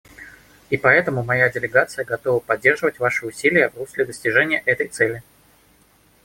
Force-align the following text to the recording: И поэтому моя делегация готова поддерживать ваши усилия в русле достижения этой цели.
И 0.71 0.77
поэтому 0.77 1.21
моя 1.21 1.47
делегация 1.49 2.03
готова 2.03 2.39
поддерживать 2.39 2.97
ваши 2.97 3.27
усилия 3.27 3.69
в 3.69 3.77
русле 3.77 4.03
достижения 4.03 4.63
этой 4.65 4.87
цели. 4.87 5.21